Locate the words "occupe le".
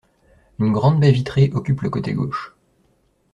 1.53-1.91